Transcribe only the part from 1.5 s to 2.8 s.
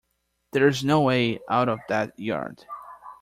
of that yard.